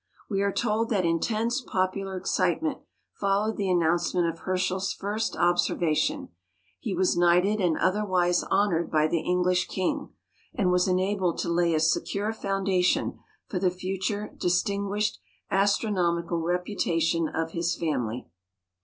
We 0.27 0.41
are 0.41 0.51
told 0.51 0.89
that 0.89 1.05
intense 1.05 1.61
popular 1.61 2.17
excitement 2.17 2.79
followed 3.13 3.55
the 3.55 3.69
announcement 3.69 4.25
of 4.27 4.39
Herschel's 4.39 4.91
first 4.93 5.35
observation: 5.35 6.29
he 6.79 6.95
was 6.95 7.15
knighted 7.15 7.61
and 7.61 7.77
otherwise 7.77 8.43
honored 8.49 8.89
by 8.89 9.05
the 9.07 9.19
English 9.19 9.67
King, 9.67 10.09
and 10.55 10.71
was 10.71 10.87
enabled 10.87 11.37
to 11.41 11.49
lay 11.53 11.75
a 11.75 11.79
secure 11.79 12.33
foundation 12.33 13.19
for 13.45 13.59
the 13.59 13.69
future 13.69 14.31
distinguished 14.35 15.19
astronomical 15.51 16.41
reputation 16.41 17.27
of 17.29 17.51
his 17.51 17.75
family. 17.77 18.25